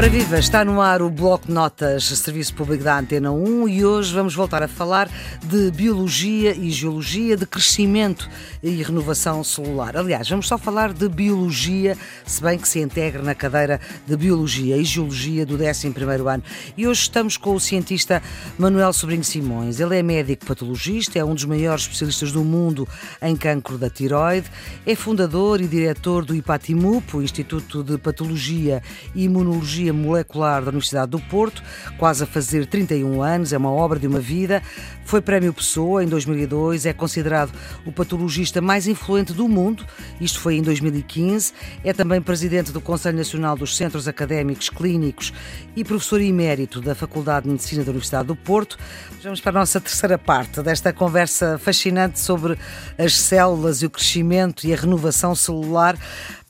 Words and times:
Ora 0.00 0.08
viva, 0.08 0.38
está 0.38 0.64
no 0.64 0.80
ar 0.80 1.02
o 1.02 1.10
Bloco 1.10 1.52
Notas, 1.52 2.04
Serviço 2.04 2.54
Público 2.54 2.82
da 2.82 2.98
Antena 2.98 3.30
1 3.30 3.68
e 3.68 3.84
hoje 3.84 4.14
vamos 4.14 4.34
voltar 4.34 4.62
a 4.62 4.66
falar 4.66 5.10
de 5.44 5.70
biologia 5.72 6.56
e 6.56 6.70
geologia, 6.70 7.36
de 7.36 7.44
crescimento 7.44 8.26
e 8.62 8.82
renovação 8.82 9.44
celular. 9.44 9.98
Aliás, 9.98 10.26
vamos 10.26 10.48
só 10.48 10.56
falar 10.56 10.94
de 10.94 11.06
biologia, 11.06 11.98
se 12.24 12.40
bem 12.40 12.58
que 12.58 12.66
se 12.66 12.80
integra 12.80 13.22
na 13.22 13.34
cadeira 13.34 13.78
de 14.06 14.16
biologia 14.16 14.78
e 14.78 14.84
geologia 14.84 15.44
do 15.44 15.58
11º 15.58 16.32
ano. 16.32 16.42
E 16.78 16.88
hoje 16.88 17.02
estamos 17.02 17.36
com 17.36 17.54
o 17.54 17.60
cientista 17.60 18.22
Manuel 18.56 18.94
Sobrinho 18.94 19.22
Simões. 19.22 19.80
Ele 19.80 19.98
é 19.98 20.02
médico 20.02 20.46
patologista, 20.46 21.18
é 21.18 21.24
um 21.26 21.34
dos 21.34 21.44
maiores 21.44 21.82
especialistas 21.82 22.32
do 22.32 22.42
mundo 22.42 22.88
em 23.20 23.36
cancro 23.36 23.76
da 23.76 23.90
tiroide, 23.90 24.50
é 24.86 24.94
fundador 24.94 25.60
e 25.60 25.68
diretor 25.68 26.24
do 26.24 26.34
IPATIMUP, 26.34 27.18
o 27.18 27.22
Instituto 27.22 27.84
de 27.84 27.98
Patologia 27.98 28.82
e 29.14 29.24
Imunologia 29.24 29.89
Molecular 29.92 30.62
da 30.62 30.68
Universidade 30.68 31.10
do 31.10 31.20
Porto, 31.20 31.62
quase 31.98 32.24
a 32.24 32.26
fazer 32.26 32.66
31 32.66 33.22
anos, 33.22 33.52
é 33.52 33.58
uma 33.58 33.70
obra 33.70 33.98
de 33.98 34.06
uma 34.06 34.20
vida. 34.20 34.62
Foi 35.10 35.20
Prémio 35.20 35.52
Pessoa 35.52 36.04
em 36.04 36.06
2002, 36.06 36.86
é 36.86 36.92
considerado 36.92 37.50
o 37.84 37.90
patologista 37.90 38.60
mais 38.60 38.86
influente 38.86 39.32
do 39.32 39.48
mundo, 39.48 39.84
isto 40.20 40.38
foi 40.38 40.54
em 40.54 40.62
2015. 40.62 41.52
É 41.82 41.92
também 41.92 42.22
presidente 42.22 42.70
do 42.70 42.80
Conselho 42.80 43.18
Nacional 43.18 43.56
dos 43.56 43.76
Centros 43.76 44.06
Académicos 44.06 44.70
Clínicos 44.70 45.32
e 45.74 45.82
professor 45.82 46.20
emérito 46.20 46.80
da 46.80 46.94
Faculdade 46.94 47.46
de 47.46 47.50
Medicina 47.50 47.82
da 47.82 47.90
Universidade 47.90 48.28
do 48.28 48.36
Porto. 48.36 48.78
Vamos 49.20 49.40
para 49.40 49.50
a 49.50 49.58
nossa 49.58 49.80
terceira 49.80 50.16
parte 50.16 50.62
desta 50.62 50.92
conversa 50.92 51.58
fascinante 51.58 52.20
sobre 52.20 52.56
as 52.96 53.16
células 53.16 53.82
e 53.82 53.86
o 53.86 53.90
crescimento 53.90 54.64
e 54.64 54.72
a 54.72 54.76
renovação 54.76 55.34
celular. 55.34 55.98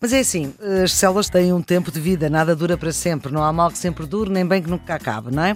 Mas 0.02 0.14
é 0.14 0.20
assim, 0.20 0.54
as 0.82 0.92
células 0.92 1.28
têm 1.28 1.52
um 1.52 1.60
tempo 1.60 1.90
de 1.90 2.00
vida, 2.00 2.30
nada 2.30 2.56
dura 2.56 2.74
para 2.74 2.90
sempre, 2.90 3.30
não 3.30 3.44
há 3.44 3.52
mal 3.52 3.70
que 3.70 3.76
sempre 3.76 4.06
dure, 4.06 4.30
nem 4.30 4.46
bem 4.46 4.62
que 4.62 4.70
nunca 4.70 4.94
acabe, 4.94 5.30
não 5.30 5.44
é? 5.44 5.54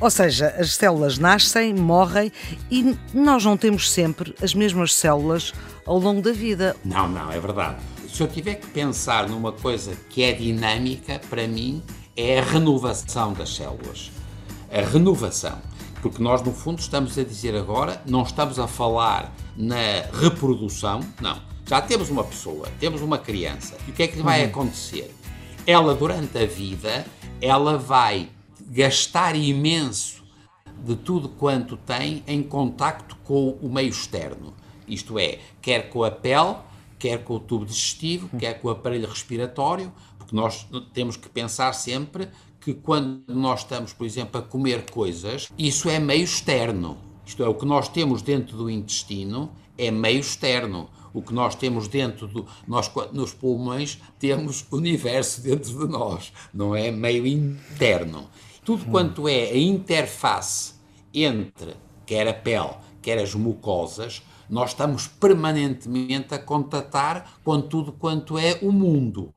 Ou 0.00 0.08
seja, 0.08 0.54
as 0.58 0.74
células 0.74 1.18
nascem, 1.18 1.74
morrem 1.74 2.32
e 2.70 2.96
nós 3.12 3.44
não 3.44 3.56
temos 3.56 3.90
sempre 3.90 4.34
as 4.42 4.54
mesmas 4.54 4.94
células 4.94 5.52
ao 5.86 5.98
longo 5.98 6.22
da 6.22 6.32
vida. 6.32 6.76
Não, 6.84 7.08
não, 7.08 7.30
é 7.30 7.38
verdade. 7.38 7.76
Se 8.12 8.22
eu 8.22 8.28
tiver 8.28 8.54
que 8.54 8.66
pensar 8.68 9.28
numa 9.28 9.52
coisa 9.52 9.96
que 10.08 10.22
é 10.22 10.32
dinâmica, 10.32 11.20
para 11.28 11.48
mim, 11.48 11.82
é 12.16 12.38
a 12.38 12.42
renovação 12.42 13.32
das 13.32 13.54
células. 13.54 14.10
A 14.70 14.80
renovação. 14.80 15.58
Porque 16.00 16.22
nós, 16.22 16.42
no 16.42 16.52
fundo, 16.52 16.80
estamos 16.80 17.18
a 17.18 17.24
dizer 17.24 17.56
agora, 17.56 18.02
não 18.06 18.22
estamos 18.22 18.58
a 18.58 18.68
falar 18.68 19.34
na 19.56 20.04
reprodução, 20.12 21.00
não 21.20 21.54
já 21.66 21.80
temos 21.80 22.10
uma 22.10 22.24
pessoa, 22.24 22.68
temos 22.78 23.00
uma 23.00 23.18
criança, 23.18 23.76
e 23.86 23.90
o 23.90 23.94
que 23.94 24.02
é 24.02 24.08
que 24.08 24.20
vai 24.20 24.42
uhum. 24.42 24.48
acontecer? 24.48 25.14
Ela, 25.66 25.94
durante 25.94 26.36
a 26.36 26.46
vida, 26.46 27.06
ela 27.40 27.78
vai 27.78 28.28
gastar 28.66 29.34
imenso 29.34 30.23
de 30.84 30.96
tudo 30.96 31.28
quanto 31.28 31.76
tem 31.76 32.22
em 32.26 32.42
contacto 32.42 33.16
com 33.24 33.50
o 33.62 33.68
meio 33.68 33.88
externo. 33.88 34.52
Isto 34.86 35.18
é, 35.18 35.38
quer 35.62 35.88
com 35.88 36.04
a 36.04 36.10
pele, 36.10 36.56
quer 36.98 37.24
com 37.24 37.36
o 37.36 37.40
tubo 37.40 37.64
digestivo, 37.64 38.28
uhum. 38.32 38.38
quer 38.38 38.60
com 38.60 38.68
o 38.68 38.70
aparelho 38.70 39.08
respiratório, 39.08 39.92
porque 40.18 40.36
nós 40.36 40.66
temos 40.92 41.16
que 41.16 41.28
pensar 41.28 41.72
sempre 41.72 42.28
que 42.60 42.74
quando 42.74 43.22
nós 43.28 43.60
estamos, 43.60 43.92
por 43.92 44.06
exemplo, 44.06 44.40
a 44.40 44.42
comer 44.42 44.90
coisas, 44.90 45.50
isso 45.58 45.88
é 45.88 45.98
meio 45.98 46.24
externo. 46.24 46.96
Isto 47.26 47.42
é, 47.42 47.48
o 47.48 47.54
que 47.54 47.66
nós 47.66 47.88
temos 47.88 48.22
dentro 48.22 48.56
do 48.56 48.70
intestino 48.70 49.50
é 49.76 49.90
meio 49.90 50.20
externo 50.20 50.88
o 51.14 51.22
que 51.22 51.32
nós 51.32 51.54
temos 51.54 51.86
dentro 51.86 52.26
do 52.26 52.44
nós 52.66 52.90
nos 53.12 53.32
pulmões 53.32 54.00
temos 54.18 54.66
universo 54.70 55.40
dentro 55.40 55.78
de 55.78 55.86
nós, 55.90 56.32
não 56.52 56.74
é 56.74 56.90
meio 56.90 57.24
interno. 57.24 58.28
Tudo 58.64 58.84
quanto 58.86 59.28
é 59.28 59.50
a 59.50 59.56
interface 59.56 60.73
entre 61.14 61.76
quer 62.04 62.28
a 62.28 62.34
pele, 62.34 62.74
quer 63.00 63.18
as 63.18 63.34
mucosas, 63.34 64.22
nós 64.48 64.70
estamos 64.70 65.06
permanentemente 65.06 66.34
a 66.34 66.38
contatar 66.38 67.38
com 67.42 67.60
tudo 67.60 67.92
quanto 67.92 68.38
é 68.38 68.58
o 68.60 68.70
mundo. 68.70 69.34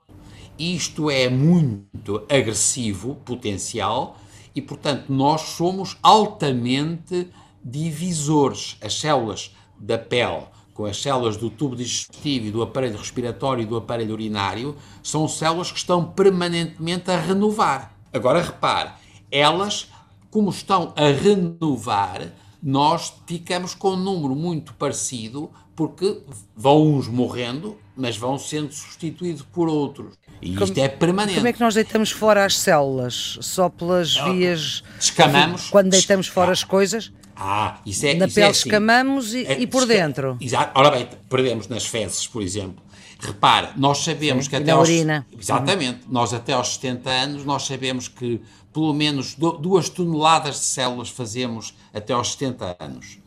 Isto 0.60 1.10
é 1.10 1.30
muito 1.30 2.26
agressivo, 2.30 3.16
potencial, 3.24 4.18
e 4.54 4.62
portanto 4.62 5.06
nós 5.10 5.42
somos 5.42 5.98
altamente 6.02 7.30
divisores. 7.64 8.78
As 8.82 9.00
células 9.00 9.56
da 9.80 9.98
pele 9.98 10.46
com 10.78 10.86
as 10.86 11.02
células 11.02 11.36
do 11.38 11.50
tubo 11.50 11.76
digestivo 11.76 12.46
e 12.46 12.52
do 12.52 12.62
aparelho 12.62 13.00
respiratório 13.00 13.64
e 13.64 13.66
do 13.66 13.76
aparelho 13.76 14.14
urinário, 14.14 14.76
são 15.02 15.28
células 15.28 15.72
que 15.72 15.80
estão 15.80 16.06
permanentemente 16.06 17.10
a 17.10 17.20
renovar. 17.20 17.98
Agora 18.14 18.44
repare, 18.44 18.92
elas, 19.32 19.88
como 20.30 20.50
estão 20.50 20.94
a 20.96 21.08
renovar, 21.08 22.34
nós 22.62 23.14
ficamos 23.26 23.74
com 23.74 23.92
um 23.92 23.96
número 23.96 24.36
muito 24.36 24.74
parecido, 24.74 25.50
porque 25.76 26.22
vão 26.56 26.96
uns 26.96 27.08
morrendo, 27.08 27.78
mas 27.96 28.18
vão 28.18 28.38
sendo 28.38 28.74
substituídos 28.74 29.44
por 29.44 29.68
outros. 29.68 30.16
E 30.42 30.54
como, 30.54 30.66
isto 30.66 30.78
é 30.80 30.88
permanente. 30.88 31.38
Como 31.38 31.48
é 31.48 31.54
que 31.54 31.60
nós 31.60 31.76
deitamos 31.76 32.12
fora 32.12 32.46
as 32.46 32.58
células? 32.58 33.38
Só 33.42 33.70
pelas 33.70 34.16
vias. 34.16 34.84
Descamamos. 34.98 35.70
Quando 35.70 35.90
deitamos 35.90 36.28
fora 36.28 36.52
as 36.52 36.64
coisas? 36.64 37.12
Ah, 37.36 37.80
isso 37.86 38.06
é. 38.06 38.16
Na 38.16 38.26
isso 38.26 38.36
pele 38.36 38.48
é 38.48 38.50
assim. 38.50 38.68
escamamos 38.68 39.34
e, 39.34 39.46
é, 39.46 39.60
e 39.60 39.68
por 39.68 39.86
dentro. 39.86 40.38
Exato. 40.42 40.72
Ora 40.80 40.90
bem, 40.92 41.08
perdemos 41.30 41.68
nas 41.68 41.86
fezes, 41.86 42.28
por 42.28 42.42
exemplo. 42.42 42.84
Repara, 43.20 43.72
nós 43.76 44.00
sabemos 44.00 44.46
Sim, 44.46 44.50
que 44.52 44.56
até 44.58 44.66
na 44.66 44.74
aos. 44.74 44.90
Urina. 44.90 45.26
Exatamente. 45.40 46.02
Nós 46.10 46.34
até 46.34 46.54
aos 46.54 46.76
70 46.76 47.10
anos, 47.10 47.46
nós 47.46 47.64
sabemos 47.66 48.08
que 48.08 48.42
pelo 48.78 48.94
menos 48.94 49.34
duas 49.34 49.90
toneladas 49.90 50.60
de 50.60 50.66
células 50.66 51.10
fazemos 51.10 51.74
até 51.92 52.14
aos 52.14 52.34
70 52.34 52.78
anos. 52.80 53.18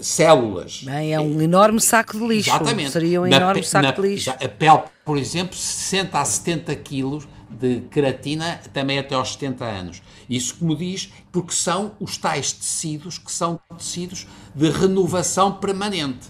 Células. 0.00 0.82
Bem, 0.82 1.14
é 1.14 1.20
um 1.20 1.40
enorme 1.40 1.80
saco 1.80 2.18
de 2.18 2.26
lixo. 2.26 2.50
Exatamente. 2.50 2.90
Seria 2.90 3.20
um 3.20 3.26
enorme 3.28 3.62
saco 3.62 3.86
na, 3.86 3.92
de 3.92 4.00
lixo. 4.00 4.30
A 4.30 4.48
pele, 4.48 4.82
por 5.04 5.16
exemplo, 5.16 5.56
60 5.56 6.18
a 6.18 6.24
70 6.24 6.74
quilos 6.74 7.28
de 7.48 7.82
queratina 7.92 8.60
também 8.72 8.98
até 8.98 9.14
aos 9.14 9.34
70 9.34 9.64
anos. 9.64 10.02
Isso, 10.28 10.56
como 10.56 10.74
diz, 10.74 11.12
porque 11.30 11.52
são 11.52 11.92
os 12.00 12.16
tais 12.16 12.50
tecidos 12.50 13.18
que 13.18 13.30
são 13.30 13.60
tecidos 13.78 14.26
de 14.52 14.68
renovação 14.68 15.52
permanente. 15.52 16.26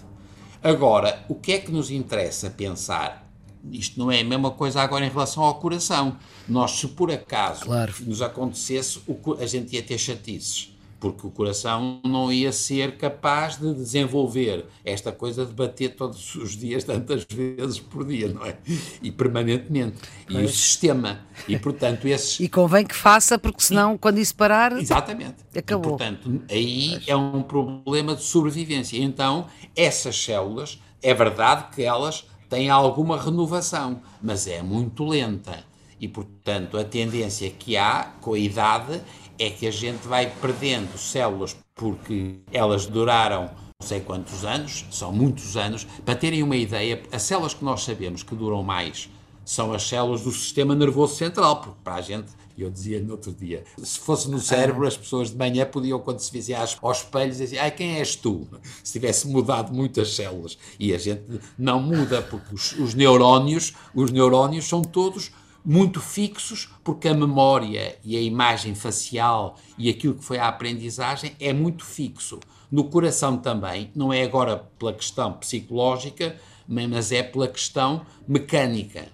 Agora, 0.61 1.25
o 1.27 1.33
que 1.33 1.53
é 1.53 1.57
que 1.57 1.71
nos 1.71 1.89
interessa 1.89 2.51
pensar? 2.51 3.22
Isto 3.71 3.99
não 3.99 4.11
é 4.11 4.21
a 4.21 4.23
mesma 4.23 4.51
coisa 4.51 4.81
agora 4.81 5.05
em 5.05 5.09
relação 5.09 5.43
ao 5.43 5.55
coração. 5.55 6.17
Nós, 6.47 6.71
se 6.71 6.87
por 6.87 7.11
acaso 7.11 7.65
claro. 7.65 7.93
nos 8.01 8.21
acontecesse, 8.21 8.99
a 9.39 9.45
gente 9.45 9.75
ia 9.75 9.81
ter 9.81 9.97
chatices 9.97 10.73
porque 11.03 11.27
o 11.27 11.29
coração 11.29 11.99
não 12.05 12.31
ia 12.31 12.53
ser 12.53 12.95
capaz 12.95 13.57
de 13.59 13.73
desenvolver 13.73 14.65
esta 14.85 15.11
coisa 15.11 15.45
de 15.45 15.51
bater 15.51 15.97
todos 15.97 16.33
os 16.35 16.55
dias, 16.55 16.85
tantas 16.85 17.25
vezes 17.29 17.77
por 17.77 18.05
dia, 18.05 18.29
não 18.29 18.45
é? 18.45 18.55
E 19.01 19.11
permanentemente. 19.11 19.97
E 20.29 20.37
o 20.37 20.47
sistema. 20.47 21.19
E, 21.45 21.59
portanto, 21.59 22.07
esses. 22.07 22.39
E 22.39 22.47
convém 22.47 22.85
que 22.85 22.95
faça, 22.95 23.37
porque 23.37 23.61
senão, 23.61 23.95
e... 23.95 23.97
quando 23.97 24.17
isso 24.17 24.33
parar. 24.33 24.71
Exatamente. 24.79 25.35
Acabou. 25.53 25.95
E, 25.95 25.97
portanto, 25.97 26.41
aí 26.49 26.91
pois. 26.91 27.07
é 27.09 27.15
um 27.17 27.43
problema 27.43 28.15
de 28.15 28.23
sobrevivência. 28.23 28.97
Então, 28.97 29.47
essas 29.75 30.15
células, 30.15 30.79
é 31.01 31.13
verdade 31.13 31.65
que 31.75 31.81
elas 31.83 32.25
têm 32.53 32.69
alguma 32.69 33.19
renovação, 33.19 33.99
mas 34.21 34.45
é 34.45 34.61
muito 34.61 35.03
lenta. 35.03 35.63
E, 35.99 36.07
portanto, 36.07 36.77
a 36.77 36.83
tendência 36.83 37.49
que 37.49 37.75
há 37.75 38.11
com 38.21 38.33
a 38.33 38.37
idade 38.37 39.01
é 39.39 39.49
que 39.49 39.65
a 39.65 39.71
gente 39.71 40.07
vai 40.07 40.29
perdendo 40.29 40.95
células 40.95 41.57
porque 41.73 42.35
elas 42.51 42.85
duraram 42.85 43.49
não 43.81 43.87
sei 43.87 44.01
quantos 44.01 44.45
anos, 44.45 44.85
são 44.91 45.11
muitos 45.11 45.57
anos. 45.57 45.85
Para 46.05 46.15
terem 46.15 46.43
uma 46.43 46.55
ideia, 46.55 47.01
as 47.11 47.23
células 47.23 47.55
que 47.55 47.65
nós 47.65 47.83
sabemos 47.83 48.21
que 48.21 48.35
duram 48.35 48.61
mais 48.61 49.09
são 49.43 49.73
as 49.73 49.83
células 49.83 50.21
do 50.21 50.31
sistema 50.31 50.75
nervoso 50.75 51.15
central, 51.15 51.59
porque 51.59 51.79
para 51.83 51.95
a 51.95 52.01
gente, 52.01 52.31
eu 52.61 52.69
dizia 52.69 53.01
no 53.01 53.13
outro 53.13 53.33
dia, 53.33 53.63
se 53.81 53.99
fosse 53.99 54.29
no 54.29 54.39
cérebro, 54.39 54.85
as 54.85 54.95
pessoas 54.95 55.31
de 55.31 55.37
manhã 55.37 55.65
podiam, 55.65 55.99
quando 55.99 56.19
se 56.19 56.29
fizessem 56.29 56.77
aos 56.81 56.97
espelhos, 56.99 57.37
dizer, 57.37 57.57
ai, 57.59 57.71
quem 57.71 57.95
és 57.95 58.15
tu? 58.15 58.47
Se 58.83 58.93
tivesse 58.93 59.27
mudado 59.27 59.73
muitas 59.73 60.15
células. 60.15 60.57
E 60.79 60.93
a 60.93 60.97
gente 60.97 61.23
não 61.57 61.81
muda, 61.81 62.21
porque 62.21 62.53
os, 62.53 62.73
os 62.73 62.93
neurónios, 62.93 63.73
os 63.95 64.11
neurónios 64.11 64.65
são 64.65 64.81
todos 64.81 65.31
muito 65.65 66.01
fixos, 66.01 66.69
porque 66.83 67.07
a 67.07 67.13
memória 67.13 67.97
e 68.03 68.17
a 68.17 68.21
imagem 68.21 68.75
facial 68.75 69.57
e 69.77 69.89
aquilo 69.89 70.15
que 70.15 70.23
foi 70.23 70.37
a 70.37 70.47
aprendizagem 70.47 71.35
é 71.39 71.53
muito 71.53 71.85
fixo. 71.85 72.39
No 72.69 72.85
coração 72.85 73.37
também, 73.37 73.91
não 73.95 74.11
é 74.11 74.23
agora 74.23 74.57
pela 74.77 74.93
questão 74.93 75.33
psicológica, 75.33 76.35
mas 76.67 77.11
é 77.11 77.23
pela 77.23 77.47
questão 77.47 78.05
mecânica. 78.27 79.07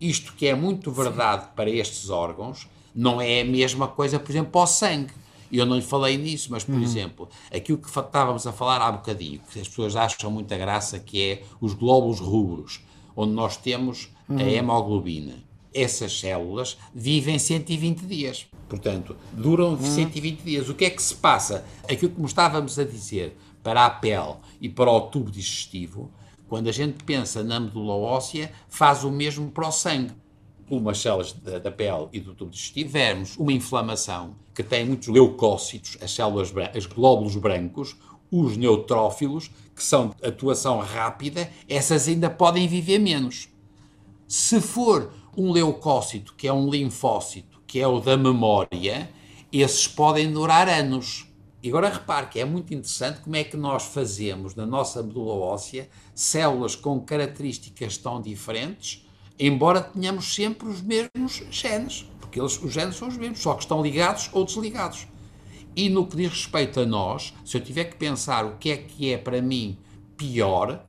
Isto 0.00 0.32
que 0.32 0.46
é 0.46 0.54
muito 0.54 0.90
verdade 0.90 1.48
para 1.54 1.68
estes 1.68 2.08
órgãos, 2.08 2.66
não 2.94 3.20
é 3.20 3.42
a 3.42 3.44
mesma 3.44 3.88
coisa, 3.88 4.18
por 4.18 4.30
exemplo, 4.30 4.50
para 4.52 4.62
o 4.62 4.66
sangue. 4.66 5.12
Eu 5.52 5.66
não 5.66 5.76
lhe 5.76 5.82
falei 5.82 6.16
nisso, 6.16 6.48
mas, 6.50 6.62
por 6.62 6.76
uhum. 6.76 6.82
exemplo, 6.82 7.28
aquilo 7.52 7.78
que 7.78 7.88
estávamos 7.88 8.46
a 8.46 8.52
falar 8.52 8.80
há 8.80 8.92
bocadinho, 8.92 9.40
que 9.50 9.60
as 9.60 9.68
pessoas 9.68 9.96
acham 9.96 10.30
muita 10.30 10.56
graça, 10.56 10.98
que 11.00 11.22
é 11.22 11.42
os 11.60 11.74
glóbulos 11.74 12.20
rubros, 12.20 12.80
onde 13.16 13.32
nós 13.32 13.56
temos 13.56 14.10
uhum. 14.28 14.38
a 14.38 14.42
hemoglobina 14.42 15.50
essas 15.74 16.18
células 16.18 16.76
vivem 16.94 17.38
120 17.38 18.00
dias. 18.06 18.46
Portanto, 18.68 19.16
duram 19.32 19.78
120 19.78 20.42
dias. 20.42 20.68
O 20.68 20.74
que 20.74 20.84
é 20.84 20.90
que 20.90 21.02
se 21.02 21.14
passa? 21.14 21.64
Aquilo 21.88 22.12
que 22.12 22.22
estávamos 22.22 22.78
a 22.78 22.84
dizer 22.84 23.36
para 23.62 23.84
a 23.84 23.90
pele 23.90 24.34
e 24.60 24.68
para 24.68 24.90
o 24.90 25.00
tubo 25.02 25.30
digestivo, 25.30 26.10
quando 26.48 26.68
a 26.68 26.72
gente 26.72 27.04
pensa 27.04 27.42
na 27.42 27.60
medula 27.60 27.94
óssea, 27.94 28.52
faz 28.68 29.04
o 29.04 29.10
mesmo 29.10 29.50
para 29.50 29.68
o 29.68 29.72
sangue. 29.72 30.12
Umas 30.70 30.98
células 30.98 31.32
da, 31.32 31.58
da 31.58 31.70
pele 31.70 32.08
e 32.12 32.20
do 32.20 32.32
tubo 32.32 32.50
digestivo, 32.50 32.86
tivermos 32.86 33.36
uma 33.36 33.52
inflamação 33.52 34.36
que 34.54 34.62
tem 34.62 34.86
muitos 34.86 35.08
leucócitos, 35.08 35.98
as 36.00 36.12
células, 36.12 36.52
os 36.76 36.86
glóbulos 36.86 37.34
brancos, 37.34 37.96
os 38.30 38.56
neutrófilos, 38.56 39.50
que 39.74 39.82
são 39.82 40.08
de 40.08 40.26
atuação 40.26 40.78
rápida, 40.78 41.50
essas 41.68 42.06
ainda 42.06 42.30
podem 42.30 42.68
viver 42.68 42.98
menos. 42.98 43.48
Se 44.28 44.60
for 44.60 45.12
um 45.36 45.50
leucócito, 45.50 46.34
que 46.34 46.46
é 46.46 46.52
um 46.52 46.70
linfócito, 46.70 47.60
que 47.66 47.80
é 47.80 47.86
o 47.86 47.98
da 47.98 48.16
memória, 48.16 49.10
esses 49.52 49.88
podem 49.88 50.30
durar 50.32 50.68
anos. 50.68 51.26
E 51.62 51.68
agora 51.68 51.88
repare 51.88 52.28
que 52.28 52.40
é 52.40 52.44
muito 52.44 52.72
interessante 52.72 53.20
como 53.20 53.36
é 53.36 53.44
que 53.44 53.56
nós 53.56 53.84
fazemos 53.84 54.54
na 54.54 54.64
nossa 54.64 55.02
medula 55.02 55.34
óssea 55.34 55.88
células 56.14 56.74
com 56.74 57.00
características 57.00 57.98
tão 57.98 58.20
diferentes, 58.20 59.06
embora 59.46 59.80
tenhamos 59.80 60.34
sempre 60.34 60.68
os 60.68 60.82
mesmos 60.82 61.42
genes, 61.50 62.06
porque 62.20 62.38
eles, 62.38 62.62
os 62.62 62.72
genes 62.72 62.96
são 62.96 63.08
os 63.08 63.16
mesmos, 63.16 63.40
só 63.40 63.54
que 63.54 63.62
estão 63.62 63.82
ligados 63.82 64.28
ou 64.32 64.44
desligados. 64.44 65.06
E 65.74 65.88
no 65.88 66.06
que 66.06 66.16
diz 66.16 66.30
respeito 66.30 66.80
a 66.80 66.86
nós, 66.86 67.32
se 67.44 67.56
eu 67.56 67.60
tiver 67.62 67.84
que 67.84 67.96
pensar 67.96 68.44
o 68.44 68.56
que 68.58 68.70
é 68.70 68.76
que 68.76 69.12
é 69.12 69.16
para 69.16 69.40
mim 69.40 69.78
pior, 70.16 70.84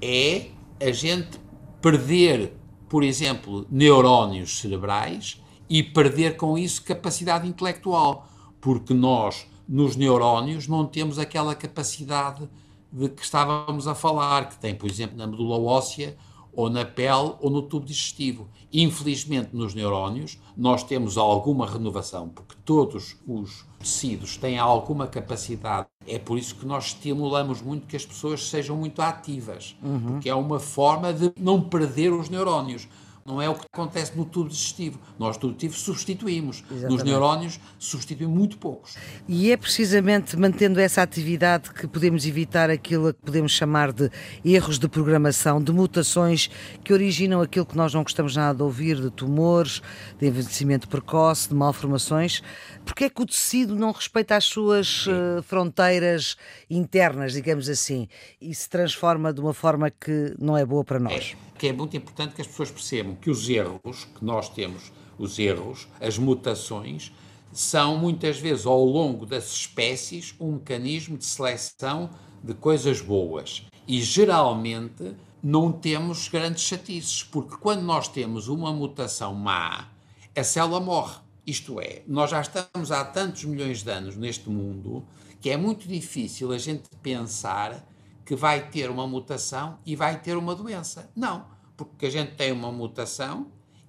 é 0.00 0.46
a 0.80 0.90
gente 0.90 1.38
perder, 1.82 2.54
por 2.88 3.02
exemplo, 3.02 3.66
neurónios 3.70 4.60
cerebrais 4.60 5.40
e 5.68 5.82
perder 5.82 6.36
com 6.36 6.56
isso 6.56 6.82
capacidade 6.82 7.46
intelectual, 7.46 8.26
porque 8.60 8.94
nós, 8.94 9.46
nos 9.68 9.94
neurónios, 9.94 10.66
não 10.66 10.86
temos 10.86 11.18
aquela 11.18 11.54
capacidade 11.54 12.48
de 12.90 13.08
que 13.08 13.22
estávamos 13.22 13.86
a 13.86 13.94
falar, 13.94 14.48
que 14.48 14.58
tem, 14.58 14.74
por 14.74 14.88
exemplo, 14.88 15.16
na 15.16 15.26
medula 15.26 15.58
óssea 15.58 16.16
ou 16.52 16.68
na 16.68 16.84
pele 16.84 17.34
ou 17.40 17.50
no 17.50 17.62
tubo 17.62 17.86
digestivo. 17.86 18.48
Infelizmente, 18.72 19.50
nos 19.52 19.74
neurónios, 19.74 20.38
nós 20.56 20.82
temos 20.84 21.16
alguma 21.16 21.66
renovação, 21.66 22.28
porque 22.28 22.54
todos 22.64 23.16
os 23.26 23.64
tecidos 23.78 24.36
têm 24.36 24.58
alguma 24.58 25.06
capacidade. 25.06 25.88
É 26.06 26.18
por 26.18 26.38
isso 26.38 26.54
que 26.54 26.66
nós 26.66 26.86
estimulamos 26.86 27.62
muito 27.62 27.86
que 27.86 27.96
as 27.96 28.06
pessoas 28.06 28.48
sejam 28.48 28.76
muito 28.76 29.00
ativas, 29.02 29.76
uhum. 29.82 30.00
porque 30.12 30.28
é 30.28 30.34
uma 30.34 30.60
forma 30.60 31.12
de 31.12 31.32
não 31.38 31.60
perder 31.60 32.12
os 32.12 32.28
neurónios. 32.28 32.88
Não 33.30 33.40
é 33.40 33.48
o 33.48 33.54
que 33.54 33.64
acontece 33.72 34.16
no 34.16 34.24
tubo 34.24 34.48
digestivo. 34.48 34.98
Nós, 35.16 35.36
no 35.36 35.42
tubo 35.42 35.54
digestivo, 35.54 35.74
substituímos. 35.74 36.64
Exatamente. 36.68 36.90
Nos 36.90 37.02
neurónios, 37.04 37.60
substituímos 37.78 38.36
muito 38.36 38.58
poucos. 38.58 38.96
E 39.28 39.52
é 39.52 39.56
precisamente 39.56 40.36
mantendo 40.36 40.80
essa 40.80 41.00
atividade 41.00 41.72
que 41.72 41.86
podemos 41.86 42.26
evitar 42.26 42.70
aquilo 42.70 43.14
que 43.14 43.20
podemos 43.22 43.52
chamar 43.52 43.92
de 43.92 44.10
erros 44.44 44.80
de 44.80 44.88
programação, 44.88 45.62
de 45.62 45.70
mutações 45.70 46.50
que 46.82 46.92
originam 46.92 47.40
aquilo 47.40 47.64
que 47.64 47.76
nós 47.76 47.94
não 47.94 48.02
gostamos 48.02 48.34
nada 48.34 48.56
de 48.56 48.62
ouvir, 48.64 49.00
de 49.00 49.10
tumores, 49.10 49.80
de 50.18 50.26
envelhecimento 50.26 50.88
precoce, 50.88 51.48
de 51.48 51.54
malformações. 51.54 52.42
Porque 52.84 53.04
é 53.04 53.10
que 53.10 53.22
o 53.22 53.26
tecido 53.26 53.76
não 53.76 53.92
respeita 53.92 54.34
as 54.34 54.44
suas 54.44 55.06
uh, 55.06 55.42
fronteiras 55.44 56.36
internas, 56.68 57.32
digamos 57.32 57.68
assim, 57.68 58.08
e 58.40 58.52
se 58.52 58.68
transforma 58.68 59.32
de 59.32 59.40
uma 59.40 59.54
forma 59.54 59.88
que 59.88 60.34
não 60.38 60.56
é 60.56 60.64
boa 60.64 60.84
para 60.84 60.98
nós? 60.98 61.36
É 61.46 61.49
que 61.60 61.68
é 61.68 61.74
muito 61.74 61.94
importante 61.94 62.34
que 62.34 62.40
as 62.40 62.46
pessoas 62.46 62.70
percebam 62.70 63.14
que 63.14 63.28
os 63.28 63.46
erros 63.46 64.06
que 64.18 64.24
nós 64.24 64.48
temos, 64.48 64.90
os 65.18 65.38
erros, 65.38 65.86
as 66.00 66.16
mutações, 66.16 67.12
são 67.52 67.98
muitas 67.98 68.38
vezes 68.38 68.64
ao 68.64 68.82
longo 68.82 69.26
das 69.26 69.52
espécies 69.52 70.34
um 70.40 70.52
mecanismo 70.52 71.18
de 71.18 71.24
seleção 71.26 72.08
de 72.42 72.54
coisas 72.54 73.02
boas. 73.02 73.66
E 73.86 74.00
geralmente 74.00 75.14
não 75.42 75.70
temos 75.70 76.28
grandes 76.28 76.62
chatices, 76.62 77.24
porque 77.24 77.58
quando 77.58 77.82
nós 77.82 78.08
temos 78.08 78.48
uma 78.48 78.72
mutação 78.72 79.34
má, 79.34 79.86
a 80.34 80.42
célula 80.42 80.80
morre. 80.80 81.18
Isto 81.46 81.78
é, 81.78 82.02
nós 82.06 82.30
já 82.30 82.40
estamos 82.40 82.90
há 82.90 83.04
tantos 83.04 83.44
milhões 83.44 83.82
de 83.82 83.90
anos 83.90 84.16
neste 84.16 84.48
mundo 84.48 85.04
que 85.42 85.50
é 85.50 85.58
muito 85.58 85.86
difícil 85.86 86.52
a 86.52 86.58
gente 86.58 86.88
pensar 87.02 87.86
que 88.30 88.36
vai 88.36 88.70
ter 88.70 88.88
uma 88.88 89.08
mutação 89.08 89.80
e 89.84 89.96
vai 89.96 90.20
ter 90.20 90.36
uma 90.36 90.54
doença. 90.54 91.10
Não, 91.16 91.46
porque 91.76 92.06
a 92.06 92.10
gente 92.10 92.36
tem 92.36 92.52
uma 92.52 92.70
mutação 92.70 93.48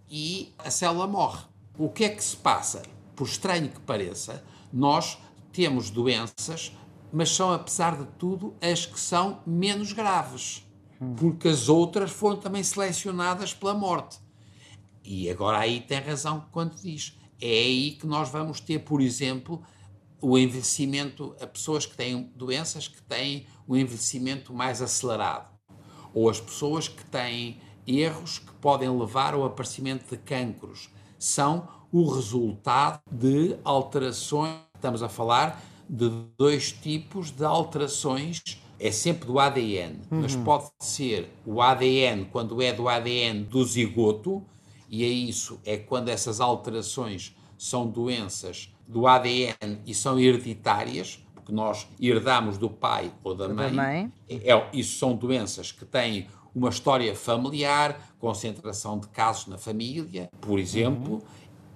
e 0.09 0.51
a 0.57 0.71
célula 0.71 1.05
morre. 1.05 1.43
O 1.77 1.89
que 1.89 2.05
é 2.05 2.09
que 2.09 2.23
se 2.23 2.38
passa? 2.38 2.81
Por 3.15 3.27
estranho 3.27 3.69
que 3.69 3.79
pareça, 3.81 4.43
nós 4.73 5.19
temos 5.53 5.91
doenças, 5.91 6.75
mas 7.13 7.29
são, 7.29 7.53
apesar 7.53 7.95
de 7.95 8.05
tudo, 8.17 8.55
as 8.59 8.83
que 8.83 8.99
são 8.99 9.43
menos 9.45 9.93
graves, 9.93 10.67
porque 11.17 11.47
as 11.47 11.69
outras 11.69 12.09
foram 12.09 12.37
também 12.37 12.63
selecionadas 12.63 13.53
pela 13.53 13.75
morte. 13.75 14.17
E 15.03 15.29
agora 15.29 15.59
aí 15.59 15.81
tem 15.81 15.99
razão 15.99 16.47
quando 16.51 16.81
diz. 16.81 17.15
É 17.39 17.45
aí 17.45 17.91
que 17.91 18.07
nós 18.07 18.29
vamos 18.29 18.59
ter, 18.59 18.79
por 18.79 19.01
exemplo, 19.01 19.61
o 20.21 20.38
envelhecimento 20.38 21.35
a 21.41 21.47
pessoas 21.47 21.85
que 21.85 21.95
têm 21.97 22.31
doenças 22.35 22.88
que 22.88 23.01
têm 23.01 23.47
um 23.68 23.75
envelhecimento 23.75 24.53
mais 24.53 24.81
acelerado, 24.81 25.50
ou 26.13 26.29
as 26.29 26.39
pessoas 26.39 26.88
que 26.88 27.03
têm 27.06 27.59
erros 27.88 28.39
que 28.39 28.51
podem 28.53 28.89
levar 28.89 29.33
ao 29.33 29.44
aparecimento 29.44 30.09
de 30.09 30.18
cancros. 30.18 30.89
São 31.18 31.68
o 31.91 32.07
resultado 32.09 33.01
de 33.12 33.57
alterações. 33.63 34.56
Estamos 34.75 35.03
a 35.03 35.09
falar 35.09 35.62
de 35.89 36.09
dois 36.38 36.71
tipos 36.71 37.31
de 37.31 37.44
alterações. 37.44 38.41
É 38.79 38.91
sempre 38.91 39.27
do 39.27 39.39
ADN, 39.39 40.01
uhum. 40.09 40.21
mas 40.21 40.35
pode 40.35 40.69
ser 40.79 41.29
o 41.45 41.62
ADN 41.62 42.25
quando 42.25 42.62
é 42.62 42.73
do 42.73 42.89
ADN 42.89 43.44
do 43.44 43.63
zigoto, 43.63 44.44
e 44.89 45.03
é 45.03 45.07
isso, 45.07 45.59
é 45.63 45.77
quando 45.77 46.09
essas 46.09 46.41
alterações 46.41 47.35
são 47.57 47.88
doenças 47.88 48.73
do 48.91 49.07
ADN 49.07 49.79
e 49.85 49.93
são 49.93 50.19
hereditárias, 50.19 51.23
porque 51.33 51.51
nós 51.51 51.88
herdamos 51.99 52.57
do 52.57 52.69
pai 52.69 53.11
ou 53.23 53.33
da 53.33 53.47
mãe. 53.47 53.71
mãe. 53.71 54.13
É, 54.29 54.67
isso 54.73 54.99
são 54.99 55.15
doenças 55.15 55.71
que 55.71 55.85
têm 55.85 56.27
uma 56.53 56.69
história 56.69 57.15
familiar, 57.15 58.13
concentração 58.19 58.99
de 58.99 59.07
casos 59.07 59.47
na 59.47 59.57
família, 59.57 60.29
por 60.41 60.59
exemplo, 60.59 61.13
uhum. 61.13 61.21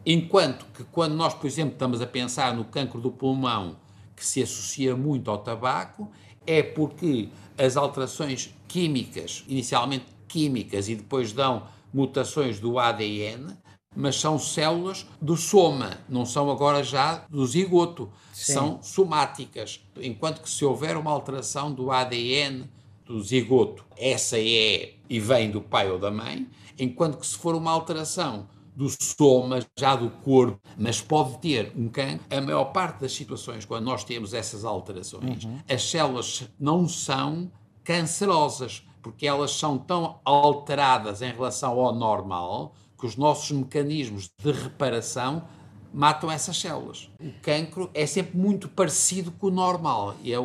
enquanto 0.05 0.65
que 0.73 0.83
quando 0.83 1.15
nós, 1.15 1.33
por 1.33 1.47
exemplo, 1.47 1.71
estamos 1.71 2.01
a 2.01 2.05
pensar 2.05 2.53
no 2.53 2.65
cancro 2.65 2.99
do 2.99 3.09
pulmão, 3.09 3.77
que 4.13 4.25
se 4.25 4.43
associa 4.43 4.95
muito 4.95 5.31
ao 5.31 5.37
tabaco, 5.37 6.11
é 6.45 6.61
porque 6.61 7.29
as 7.57 7.77
alterações 7.77 8.53
químicas, 8.67 9.45
inicialmente 9.47 10.05
químicas 10.27 10.89
e 10.89 10.95
depois 10.95 11.31
dão 11.31 11.63
mutações 11.93 12.59
do 12.59 12.77
ADN, 12.77 13.55
mas 13.95 14.19
são 14.19 14.37
células 14.37 15.05
do 15.21 15.37
soma, 15.37 15.97
não 16.09 16.25
são 16.25 16.51
agora 16.51 16.83
já 16.83 17.25
do 17.29 17.45
zigoto, 17.45 18.11
Sim. 18.33 18.53
são 18.53 18.79
somáticas. 18.81 19.81
Enquanto 20.01 20.41
que 20.41 20.49
se 20.49 20.65
houver 20.65 20.97
uma 20.97 21.11
alteração 21.11 21.71
do 21.71 21.91
ADN 21.91 22.69
do 23.05 23.21
zigoto, 23.21 23.85
essa 23.97 24.37
é 24.37 24.93
e 25.09 25.19
vem 25.19 25.51
do 25.51 25.61
pai 25.61 25.89
ou 25.89 25.99
da 25.99 26.11
mãe, 26.11 26.47
enquanto 26.77 27.17
que 27.17 27.25
se 27.25 27.37
for 27.37 27.55
uma 27.55 27.71
alteração 27.71 28.47
do 28.75 28.89
soma, 28.89 29.59
já 29.79 29.95
do 29.95 30.09
corpo, 30.09 30.59
mas 30.77 31.01
pode 31.01 31.37
ter 31.37 31.71
um 31.77 31.87
cancro. 31.87 32.25
A 32.29 32.41
maior 32.41 32.65
parte 32.65 33.01
das 33.01 33.13
situações, 33.13 33.63
quando 33.63 33.85
nós 33.85 34.03
temos 34.03 34.33
essas 34.33 34.65
alterações, 34.65 35.45
uhum. 35.45 35.59
as 35.69 35.89
células 35.89 36.49
não 36.59 36.87
são 36.87 37.49
cancerosas, 37.83 38.85
porque 39.01 39.25
elas 39.25 39.51
são 39.51 39.77
tão 39.77 40.19
alteradas 40.25 41.21
em 41.21 41.31
relação 41.31 41.79
ao 41.79 41.95
normal 41.95 42.73
que 42.97 43.05
os 43.05 43.15
nossos 43.15 43.51
mecanismos 43.51 44.29
de 44.41 44.51
reparação 44.51 45.47
matam 45.95 46.29
essas 46.29 46.59
células. 46.59 47.09
O 47.17 47.31
cancro 47.41 47.89
é 47.93 48.05
sempre 48.05 48.37
muito 48.37 48.67
parecido 48.67 49.31
com 49.31 49.47
o 49.47 49.51
normal 49.51 50.17
e 50.21 50.33
é, 50.33 50.37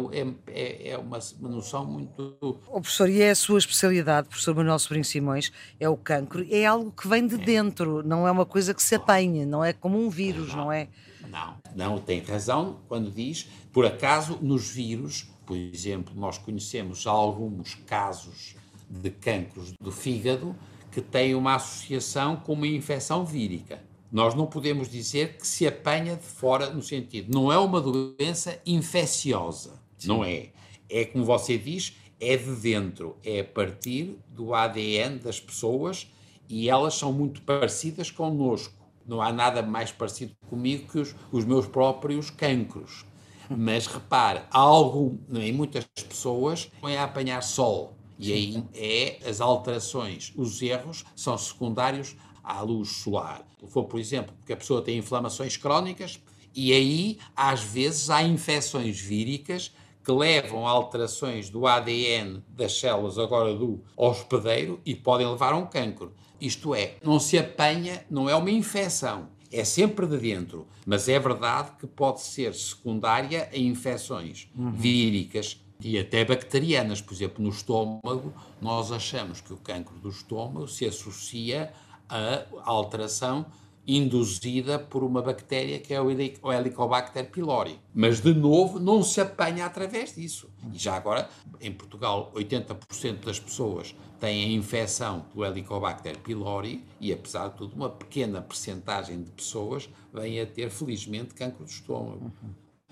é, 0.47 0.91
é 0.91 0.99
uma, 0.99 1.19
uma, 1.41 1.49
noção 1.49 1.85
muito. 1.85 2.37
O 2.41 2.81
professor, 2.81 3.11
e 3.11 3.21
é 3.21 3.31
a 3.31 3.35
sua 3.35 3.59
especialidade, 3.59 4.29
professor 4.29 4.55
Manuel 4.55 4.79
Sobrinho 4.79 5.05
Simões, 5.05 5.51
é 5.81 5.89
o 5.89 5.97
cancro, 5.97 6.47
é 6.49 6.65
algo 6.65 6.93
que 6.93 7.09
vem 7.09 7.27
de 7.27 7.35
é. 7.35 7.39
dentro, 7.39 8.01
não 8.05 8.29
é 8.29 8.31
uma 8.31 8.47
coisa 8.47 8.73
que 8.73 8.83
se 8.83 8.95
apanha, 8.95 9.45
não 9.45 9.65
é 9.65 9.73
como 9.73 9.99
um 9.99 10.09
vírus, 10.09 10.51
não, 10.51 10.67
não 10.67 10.73
é? 10.73 10.87
Não, 11.29 11.55
não, 11.75 11.99
tem 11.99 12.21
razão 12.21 12.79
quando 12.87 13.11
diz, 13.11 13.49
por 13.73 13.85
acaso, 13.85 14.39
nos 14.41 14.71
vírus, 14.71 15.29
por 15.45 15.57
exemplo, 15.57 16.15
nós 16.15 16.39
conhecemos 16.39 17.09
alguns 17.09 17.75
casos 17.87 18.55
de 18.89 19.11
cancros 19.11 19.73
do 19.81 19.91
fígado 19.91 20.55
que 20.91 21.01
têm 21.01 21.35
uma 21.35 21.57
associação 21.57 22.37
com 22.37 22.53
uma 22.53 22.67
infecção 22.67 23.25
vírica 23.25 23.91
nós 24.11 24.35
não 24.35 24.47
podemos 24.47 24.89
dizer 24.89 25.37
que 25.37 25.47
se 25.47 25.67
apanha 25.67 26.17
de 26.17 26.25
fora 26.25 26.71
no 26.71 26.83
sentido. 26.83 27.33
Não 27.33 27.53
é 27.53 27.59
uma 27.59 27.81
doença 27.81 28.61
infecciosa. 28.67 29.81
Sim. 29.97 30.09
Não 30.09 30.25
é. 30.25 30.49
É 30.89 31.05
como 31.05 31.25
você 31.25 31.57
diz, 31.57 31.97
é 32.19 32.37
de 32.37 32.51
dentro. 32.57 33.17
É 33.25 33.41
a 33.41 33.45
partir 33.45 34.19
do 34.29 34.53
ADN 34.53 35.19
das 35.19 35.39
pessoas 35.39 36.09
e 36.49 36.69
elas 36.69 36.95
são 36.95 37.13
muito 37.13 37.43
parecidas 37.43 38.11
connosco. 38.11 38.75
Não 39.07 39.23
há 39.23 39.33
nada 39.33 39.63
mais 39.63 39.93
parecido 39.93 40.33
comigo 40.49 40.91
que 40.91 40.99
os, 40.99 41.15
os 41.31 41.45
meus 41.45 41.67
próprios 41.67 42.31
cancros. 42.31 43.05
Mas 43.49 43.87
repare, 43.87 44.43
algum, 44.51 45.19
em 45.35 45.53
muitas 45.53 45.85
pessoas, 45.85 46.71
a 46.83 47.05
apanhar 47.05 47.43
sol. 47.43 47.97
E 48.21 48.33
aí 48.33 48.65
é 48.75 49.19
as 49.29 49.41
alterações, 49.41 50.33
os 50.37 50.61
erros 50.61 51.05
são 51.17 51.37
secundários 51.39 52.17
à 52.43 52.61
luz 52.61 52.91
solar. 52.91 53.47
For, 53.69 53.85
por 53.85 53.99
exemplo, 53.99 54.35
porque 54.39 54.53
a 54.53 54.57
pessoa 54.57 54.83
tem 54.83 54.99
inflamações 54.99 55.57
crónicas, 55.57 56.21
e 56.55 56.73
aí, 56.73 57.19
às 57.35 57.63
vezes, 57.63 58.11
há 58.11 58.23
infecções 58.23 59.01
víricas 59.01 59.73
que 60.05 60.13
levam 60.13 60.67
a 60.67 60.71
alterações 60.71 61.49
do 61.49 61.67
ADN 61.67 62.43
das 62.49 62.79
células 62.79 63.19
agora 63.19 63.55
do 63.55 63.83
hospedeiro 63.97 64.81
e 64.85 64.95
podem 64.95 65.27
levar 65.27 65.53
a 65.53 65.57
um 65.57 65.67
cancro. 65.67 66.13
Isto 66.41 66.75
é, 66.75 66.97
não 67.03 67.21
se 67.21 67.39
apanha, 67.39 68.05
não 68.11 68.29
é 68.29 68.35
uma 68.35 68.51
infecção, 68.51 69.29
é 69.53 69.63
sempre 69.63 70.07
de 70.07 70.17
dentro, 70.17 70.67
mas 70.87 71.09
é 71.09 71.19
verdade 71.19 71.73
que 71.79 71.87
pode 71.87 72.23
ser 72.23 72.55
secundária 72.55 73.49
a 73.53 73.59
infecções 73.59 74.49
uhum. 74.57 74.73
víricas 74.73 75.61
e 75.83 75.99
até 75.99 76.25
bacterianas. 76.25 77.01
Por 77.01 77.15
exemplo, 77.15 77.43
no 77.43 77.51
estômago, 77.51 78.33
nós 78.61 78.93
achamos 78.93 79.41
que 79.41 79.53
o 79.53 79.57
cancro 79.57 79.97
do 79.99 80.09
estômago 80.09 80.69
se 80.69 80.87
associa 80.87 81.73
a 82.09 82.45
alteração 82.65 83.47
induzida 83.87 84.79
por 84.79 85.03
uma 85.03 85.23
bactéria 85.23 85.79
que 85.79 85.93
é 85.93 86.01
o 86.01 86.11
Helicobacter 86.53 87.31
pylori. 87.31 87.79
Mas, 87.95 88.21
de 88.21 88.33
novo, 88.33 88.79
não 88.79 89.03
se 89.03 89.21
apanha 89.21 89.67
através 89.67 90.15
disso. 90.15 90.49
E 90.73 90.79
já 90.79 90.95
agora, 90.95 91.29
em 91.61 91.73
Portugal, 91.73 92.31
80% 92.35 93.25
das 93.25 93.41
pessoas 93.41 93.95
têm 94.21 94.45
a 94.45 94.49
infecção 94.49 95.25
do 95.35 95.45
Helicobacter 95.45 96.19
pylori 96.19 96.85
e, 97.01 97.13
apesar 97.13 97.49
de 97.49 97.57
tudo, 97.57 97.75
uma 97.75 97.91
pequena 97.91 98.41
percentagem 98.43 99.23
de 99.23 99.31
pessoas 99.31 99.89
vêm 100.13 100.41
a 100.41 100.47
ter, 100.47 100.71
felizmente, 100.71 101.35
cancro 101.35 101.65
do 101.65 101.71
estômago. 101.71 102.31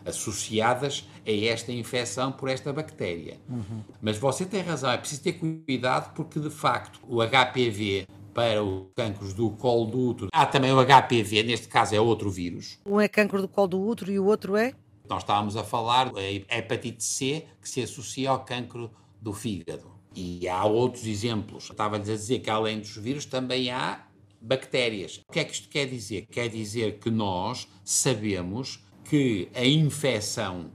Associadas 0.09 1.07
a 1.27 1.31
esta 1.31 1.73
infecção 1.73 2.33
por 2.33 2.49
esta 2.49 2.73
bactéria. 2.73 3.39
Uhum. 3.49 3.83
Mas 4.01 4.19
você 4.19 4.45
tem 4.45 4.63
razão, 4.63 4.91
é 4.91 4.97
preciso 4.97 5.23
ter 5.23 5.35
cuidado 5.35 6.15
porque, 6.15 6.41
de 6.41 6.51
facto, 6.51 7.01
o 7.07 7.19
HPV 7.23 8.07
para 8.35 8.63
os 8.63 8.87
cancros 8.95 9.35
do 9.35 9.51
colo 9.51 9.87
do 9.87 9.99
útero. 9.99 10.29
Há 10.33 10.47
também 10.47 10.73
o 10.73 10.85
HPV, 10.85 11.43
neste 11.43 11.67
caso 11.69 11.95
é 11.95 12.01
outro 12.01 12.31
vírus. 12.31 12.79
Um 12.87 13.01
é 13.01 13.09
cancro 13.09 13.43
do 13.43 13.49
colo 13.49 13.69
do 13.69 13.81
útero 13.85 14.13
e 14.13 14.19
o 14.19 14.27
outro 14.27 14.57
é? 14.57 14.75
Nós 15.09 15.23
estávamos 15.23 15.57
a 15.57 15.65
falar 15.65 16.13
da 16.13 16.23
hepatite 16.23 17.03
C, 17.03 17.47
que 17.61 17.69
se 17.69 17.83
associa 17.83 18.31
ao 18.31 18.45
cancro 18.45 18.91
do 19.21 19.33
fígado. 19.33 19.91
E 20.15 20.49
há 20.49 20.65
outros 20.65 21.07
exemplos. 21.07 21.69
Estava-lhes 21.71 22.09
a 22.09 22.15
dizer 22.15 22.39
que 22.41 22.51
além 22.51 22.79
dos 22.79 22.97
vírus 22.97 23.25
também 23.25 23.71
há 23.71 24.07
bactérias. 24.41 25.21
O 25.29 25.33
que 25.33 25.41
é 25.41 25.45
que 25.45 25.53
isto 25.53 25.69
quer 25.69 25.87
dizer? 25.87 26.27
Quer 26.31 26.49
dizer 26.49 26.99
que 26.99 27.11
nós 27.11 27.69
sabemos 27.85 28.85
que 29.09 29.49
a 29.55 29.65
infecção, 29.65 30.71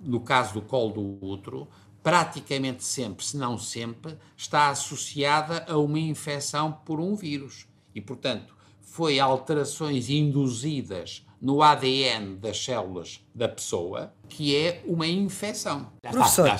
no 0.00 0.20
caso 0.20 0.54
do 0.54 0.62
colo 0.62 0.92
do 0.94 1.26
útero, 1.26 1.68
praticamente 2.02 2.82
sempre, 2.82 3.24
se 3.24 3.36
não 3.36 3.58
sempre, 3.58 4.16
está 4.36 4.70
associada 4.70 5.66
a 5.68 5.76
uma 5.76 5.98
infecção 5.98 6.72
por 6.72 6.98
um 6.98 7.14
vírus. 7.14 7.66
E, 7.94 8.00
portanto, 8.00 8.56
foi 8.80 9.20
alterações 9.20 10.08
induzidas 10.08 11.26
no 11.40 11.62
ADN 11.62 12.36
das 12.36 12.62
células 12.62 13.23
da 13.34 13.48
pessoa 13.48 14.12
que 14.28 14.56
é 14.56 14.80
uma 14.86 15.06
infecção. 15.06 15.86
Professor, 16.02 16.50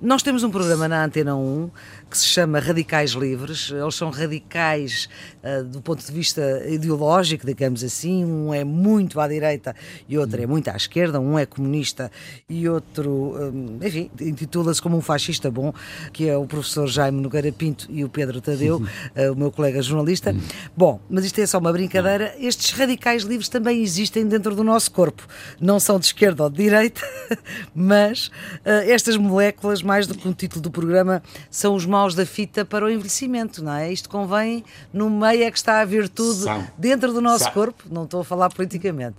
nós 0.00 0.22
temos 0.22 0.42
um 0.42 0.50
programa 0.50 0.88
na 0.88 1.04
Antena 1.04 1.36
1 1.36 1.70
que 2.10 2.18
se 2.18 2.26
chama 2.26 2.58
Radicais 2.58 3.12
Livres. 3.12 3.70
Eles 3.70 3.94
são 3.94 4.10
radicais 4.10 5.08
uh, 5.44 5.64
do 5.64 5.80
ponto 5.80 6.04
de 6.04 6.12
vista 6.12 6.42
ideológico, 6.66 7.46
digamos 7.46 7.84
assim. 7.84 8.24
Um 8.24 8.52
é 8.52 8.64
muito 8.64 9.20
à 9.20 9.28
direita 9.28 9.76
e 10.08 10.18
outro 10.18 10.42
é 10.42 10.46
muito 10.46 10.68
à 10.68 10.76
esquerda. 10.76 11.20
Um 11.20 11.38
é 11.38 11.46
comunista 11.46 12.10
e 12.48 12.68
outro, 12.68 13.10
um, 13.10 13.78
enfim, 13.82 14.10
intitula-se 14.20 14.82
como 14.82 14.96
um 14.96 15.00
fascista 15.00 15.50
bom, 15.50 15.72
que 16.12 16.28
é 16.28 16.36
o 16.36 16.46
professor 16.46 16.88
Jaime 16.88 17.20
Nogueira 17.20 17.52
Pinto 17.52 17.86
e 17.88 18.04
o 18.04 18.08
Pedro 18.08 18.40
Tadeu, 18.40 18.78
uh, 18.78 19.32
o 19.32 19.36
meu 19.36 19.52
colega 19.52 19.80
jornalista. 19.80 20.34
Bom, 20.76 21.00
mas 21.08 21.24
isto 21.24 21.40
é 21.40 21.46
só 21.46 21.58
uma 21.58 21.72
brincadeira. 21.72 22.34
Estes 22.38 22.72
radicais 22.72 23.22
livres 23.22 23.48
também 23.48 23.82
existem 23.82 24.26
dentro 24.26 24.54
do 24.56 24.64
nosso 24.64 24.90
corpo. 24.90 25.26
Não 25.60 25.78
são 25.78 25.98
de 25.98 26.06
esquerda 26.06 26.19
ou 26.28 26.50
de 26.50 26.56
direita, 26.62 27.00
mas 27.74 28.28
uh, 28.28 28.88
estas 28.88 29.16
moléculas, 29.16 29.82
mais 29.82 30.06
do 30.06 30.14
que 30.14 30.26
um 30.26 30.32
título 30.32 30.60
do 30.60 30.70
programa, 30.70 31.22
são 31.50 31.74
os 31.74 31.86
maus 31.86 32.14
da 32.14 32.26
fita 32.26 32.64
para 32.64 32.84
o 32.84 32.90
envelhecimento, 32.90 33.62
não 33.62 33.72
é? 33.72 33.92
Isto 33.92 34.08
convém, 34.08 34.64
no 34.92 35.08
meio 35.08 35.44
é 35.44 35.50
que 35.50 35.58
está 35.58 35.80
a 35.80 35.84
virtude 35.84 36.40
são. 36.40 36.66
dentro 36.76 37.12
do 37.12 37.20
nosso 37.20 37.44
são. 37.44 37.52
corpo, 37.52 37.84
não 37.90 38.04
estou 38.04 38.20
a 38.20 38.24
falar 38.24 38.50
politicamente. 38.50 39.16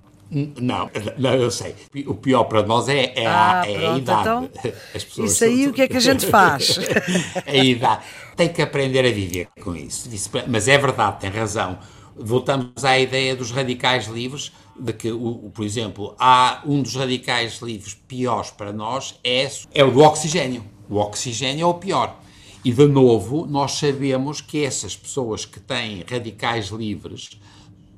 Não, 0.61 0.89
não, 1.17 1.33
eu 1.33 1.51
sei. 1.51 1.75
O 2.07 2.13
pior 2.13 2.45
para 2.45 2.63
nós 2.63 2.87
é, 2.87 3.11
é, 3.15 3.25
ah, 3.25 3.61
a, 3.61 3.69
é 3.69 3.87
a 3.87 3.97
idade. 3.97 4.49
isso 5.19 5.43
aí 5.43 5.67
o 5.67 5.73
que 5.73 5.81
é 5.81 5.87
que 5.89 5.97
a 5.97 5.99
gente 5.99 6.25
faz? 6.25 6.79
a 7.45 7.55
idade. 7.57 8.03
Tem 8.37 8.47
que 8.47 8.61
aprender 8.61 9.05
a 9.05 9.11
viver 9.11 9.49
com 9.61 9.75
isso. 9.75 10.09
Mas 10.47 10.69
é 10.69 10.77
verdade, 10.77 11.19
tem 11.19 11.29
razão. 11.29 11.77
Voltamos 12.15 12.83
à 12.83 12.99
ideia 12.99 13.35
dos 13.35 13.51
radicais 13.51 14.07
livres, 14.07 14.51
de 14.77 14.93
que, 14.93 15.11
o, 15.11 15.51
por 15.53 15.63
exemplo, 15.63 16.15
há 16.19 16.61
um 16.65 16.81
dos 16.81 16.95
radicais 16.95 17.61
livres 17.61 17.93
piores 17.93 18.51
para 18.51 18.73
nós 18.73 19.19
é, 19.23 19.49
é 19.73 19.83
o 19.83 19.91
do 19.91 20.01
oxigênio. 20.01 20.63
O 20.89 20.97
oxigênio 20.97 21.63
é 21.63 21.65
o 21.65 21.73
pior. 21.75 22.19
E, 22.63 22.71
de 22.71 22.85
novo, 22.87 23.45
nós 23.45 23.73
sabemos 23.73 24.41
que 24.41 24.63
essas 24.63 24.95
pessoas 24.95 25.45
que 25.45 25.59
têm 25.59 26.03
radicais 26.07 26.67
livres, 26.67 27.39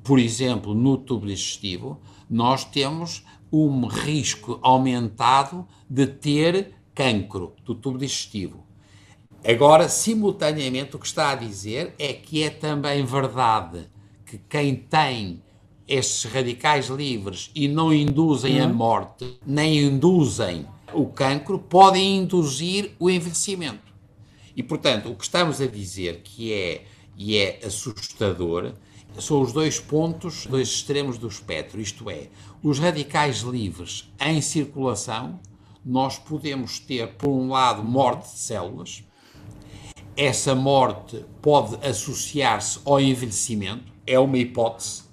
por 0.02 0.18
exemplo, 0.18 0.74
no 0.74 0.96
tubo 0.96 1.26
digestivo, 1.26 2.00
nós 2.30 2.64
temos 2.64 3.24
um 3.52 3.86
risco 3.86 4.58
aumentado 4.62 5.66
de 5.88 6.06
ter 6.06 6.74
cancro 6.94 7.54
do 7.64 7.74
tubo 7.74 7.98
digestivo. 7.98 8.64
Agora, 9.46 9.88
simultaneamente, 9.88 10.96
o 10.96 10.98
que 10.98 11.06
está 11.06 11.30
a 11.30 11.34
dizer 11.34 11.94
é 11.98 12.12
que 12.12 12.42
é 12.42 12.50
também 12.50 13.04
verdade 13.04 13.93
que 14.34 14.40
quem 14.48 14.74
tem 14.74 15.42
estes 15.86 16.24
radicais 16.24 16.88
livres 16.88 17.50
e 17.54 17.68
não 17.68 17.92
induzem 17.92 18.60
uhum. 18.60 18.64
a 18.64 18.72
morte, 18.72 19.38
nem 19.46 19.78
induzem 19.78 20.66
o 20.92 21.06
cancro, 21.06 21.58
podem 21.58 22.18
induzir 22.18 22.92
o 22.98 23.10
envelhecimento. 23.10 23.92
E, 24.56 24.62
portanto, 24.62 25.10
o 25.10 25.14
que 25.14 25.24
estamos 25.24 25.60
a 25.60 25.66
dizer 25.66 26.22
que 26.22 26.52
é, 26.52 26.84
e 27.16 27.36
é 27.36 27.60
assustador, 27.64 28.72
são 29.18 29.40
os 29.40 29.52
dois 29.52 29.78
pontos, 29.78 30.46
dois 30.46 30.68
extremos 30.68 31.18
do 31.18 31.28
espectro, 31.28 31.80
isto 31.80 32.08
é, 32.10 32.28
os 32.62 32.78
radicais 32.78 33.40
livres 33.40 34.10
em 34.20 34.40
circulação, 34.40 35.38
nós 35.84 36.18
podemos 36.18 36.78
ter, 36.78 37.14
por 37.14 37.28
um 37.28 37.50
lado, 37.50 37.84
morte 37.84 38.32
de 38.32 38.38
células, 38.38 39.04
essa 40.16 40.54
morte 40.54 41.24
pode 41.42 41.76
associar-se 41.86 42.80
ao 42.84 43.00
envelhecimento, 43.00 43.92
é 44.06 44.18
uma 44.18 44.38
hipótese, 44.38 45.04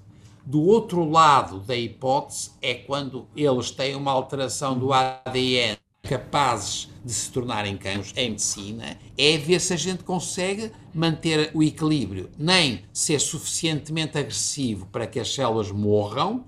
do 0.46 0.62
outro 0.62 1.08
lado 1.10 1.60
da 1.60 1.76
hipótese 1.76 2.52
é 2.62 2.74
quando 2.74 3.28
eles 3.36 3.72
têm 3.72 3.96
uma 3.96 4.12
alteração 4.12 4.78
do 4.78 4.92
ADN 4.92 5.78
capazes 6.02 6.90
de 7.06 7.14
se 7.14 7.32
tornarem 7.32 7.78
cães 7.78 8.12
em 8.18 8.32
medicina, 8.32 8.98
é 9.18 9.38
ver 9.38 9.62
se 9.62 9.74
a 9.74 9.78
gente 9.78 10.04
consegue 10.04 10.72
manter 10.94 11.52
o 11.54 11.62
equilíbrio, 11.62 12.30
nem 12.38 12.82
ser 12.92 13.20
suficientemente 13.20 14.18
agressivo 14.18 14.88
para 14.88 15.06
que 15.06 15.20
as 15.20 15.34
células 15.34 15.72
morram, 15.72 16.44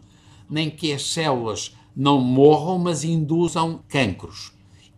nem 0.50 0.70
que 0.70 0.92
as 0.92 1.04
células 1.12 1.76
não 1.96 2.20
morram, 2.20 2.80
mas 2.80 3.04
induzam 3.04 3.84
cancros. 3.88 4.52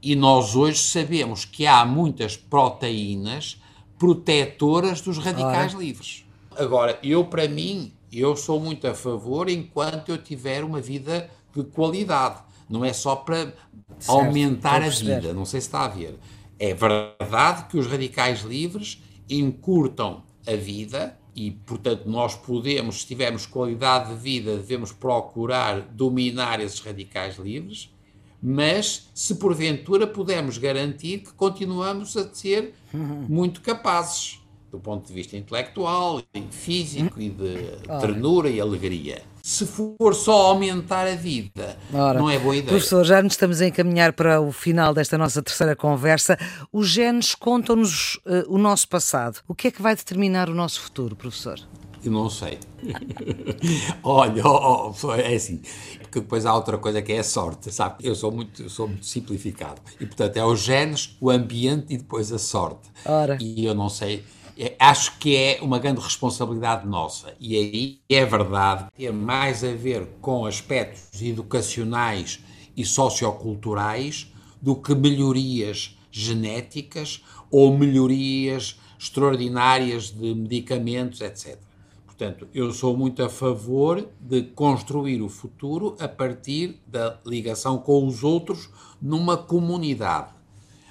E 0.06 0.16
nós 0.16 0.56
hoje 0.56 0.78
sabemos 0.78 1.46
que 1.46 1.66
há 1.66 1.84
muitas 1.84 2.38
proteínas 2.38 3.60
protetoras 3.98 5.02
dos 5.02 5.18
radicais 5.18 5.74
livres. 5.74 6.24
Agora, 6.56 7.00
eu 7.02 7.26
para 7.26 7.48
mim, 7.48 7.92
eu 8.14 8.36
sou 8.36 8.60
muito 8.60 8.86
a 8.86 8.94
favor 8.94 9.50
enquanto 9.50 10.10
eu 10.10 10.20
tiver 10.20 10.64
uma 10.64 10.80
vida 10.80 11.28
de 11.56 11.64
qualidade. 11.64 12.40
Não 12.70 12.86
é 12.86 12.94
só 12.94 13.16
para 13.16 13.46
certo, 13.46 13.58
aumentar 14.08 14.84
a 14.84 14.90
vida, 14.90 15.34
não 15.34 15.44
sei 15.44 15.60
se 15.60 15.70
está 15.70 15.86
a 15.86 15.88
ver. 15.88 16.20
É 16.60 16.72
verdade 16.72 17.66
que 17.68 17.76
os 17.76 17.88
radicais 17.88 18.42
livres 18.42 19.02
encurtam 19.28 20.22
a 20.46 20.56
vida 20.56 21.18
e, 21.36 21.50
portanto, 21.50 22.04
nós 22.06 22.36
podemos, 22.36 23.02
se 23.02 23.08
tivermos 23.08 23.48
qualidade 23.48 24.14
de 24.14 24.22
vida, 24.22 24.56
devemos 24.56 24.92
procurar 24.92 25.82
dominar 25.82 26.60
esses 26.60 26.80
radicais 26.80 27.40
livres, 27.40 27.90
mas 28.48 29.10
se 29.12 29.36
porventura 29.36 30.06
pudermos 30.06 30.60
garantir 30.60 31.20
que 31.20 31.34
continuamos 31.34 32.16
a 32.16 32.32
ser 32.32 32.76
muito 33.28 33.60
capazes 33.60 34.40
do 34.72 34.80
ponto 34.80 35.08
de 35.08 35.14
vista 35.14 35.38
intelectual, 35.38 36.22
e 36.34 36.42
físico 36.52 37.20
e 37.20 37.30
de 37.30 37.56
ternura 38.02 38.50
e 38.50 38.60
alegria. 38.60 39.22
Se 39.42 39.66
for 39.66 40.14
só 40.14 40.48
aumentar 40.48 41.08
a 41.08 41.16
vida, 41.16 41.78
Ora, 41.94 42.20
não 42.20 42.30
é 42.30 42.38
boa 42.38 42.56
ideia. 42.56 42.72
Professor, 42.72 43.06
já 43.06 43.22
nos 43.22 43.34
estamos 43.34 43.62
a 43.62 43.68
encaminhar 43.68 44.12
para 44.12 44.42
o 44.42 44.52
final 44.52 44.94
desta 44.94 45.18
nossa 45.18 45.42
terceira 45.42 45.76
conversa. 45.76 46.38
Os 46.74 46.90
genes 46.90 47.36
contam-nos 47.36 48.16
uh, 48.26 48.44
o 48.48 48.58
nosso 48.58 48.88
passado. 48.90 49.40
O 49.48 49.56
que 49.56 49.68
é 49.68 49.72
que 49.72 49.82
vai 49.82 49.96
determinar 49.96 50.50
o 50.50 50.54
nosso 50.54 50.82
futuro, 50.82 51.16
professor? 51.16 51.60
Eu 52.06 52.12
não 52.12 52.30
sei. 52.30 52.60
Olha, 54.04 54.46
oh, 54.46 54.94
oh, 55.04 55.14
é 55.14 55.34
assim. 55.34 55.60
Porque 56.02 56.20
depois 56.20 56.46
há 56.46 56.54
outra 56.54 56.78
coisa 56.78 57.02
que 57.02 57.12
é 57.12 57.18
a 57.18 57.24
sorte, 57.24 57.74
sabe? 57.74 58.08
Eu 58.08 58.14
sou 58.14 58.32
muito, 58.32 58.62
eu 58.62 58.70
sou 58.70 58.88
muito 58.88 59.08
simplificado. 59.08 59.82
E 60.00 60.06
portanto 60.06 60.38
é 60.38 60.46
os 60.46 60.60
genes, 60.60 61.18
o 61.20 61.32
ambiente 61.32 61.88
e 61.90 61.98
depois 61.98 62.32
a 62.32 62.38
sorte. 62.38 62.88
Ora. 63.04 63.40
E 63.42 63.66
eu 63.66 63.74
não 63.74 63.90
sei. 63.90 64.24
É, 64.56 64.76
acho 64.80 65.18
que 65.18 65.36
é 65.36 65.60
uma 65.64 65.80
grande 65.80 66.00
responsabilidade 66.00 66.88
nossa. 66.88 67.34
E 67.40 67.58
aí 67.58 68.00
é 68.08 68.24
verdade, 68.24 68.86
tem 68.96 69.12
mais 69.12 69.64
a 69.64 69.72
ver 69.72 70.08
com 70.22 70.46
aspectos 70.46 71.20
educacionais 71.24 72.40
e 72.78 72.86
socioculturais 72.86 74.32
do 74.62 74.76
que 74.76 74.94
melhorias 74.94 75.98
genéticas 76.12 77.24
ou 77.50 77.76
melhorias 77.76 78.80
extraordinárias 78.98 80.12
de 80.12 80.36
medicamentos, 80.36 81.20
etc. 81.22 81.65
Portanto, 82.18 82.48
eu 82.54 82.72
sou 82.72 82.96
muito 82.96 83.22
a 83.22 83.30
favor 83.30 84.08
de 84.22 84.42
construir 84.42 85.22
o 85.22 85.28
futuro 85.28 85.98
a 86.00 86.08
partir 86.08 86.82
da 86.88 87.20
ligação 87.26 87.78
com 87.78 88.08
os 88.08 88.24
outros 88.24 88.70
numa 89.02 89.36
comunidade. 89.36 90.34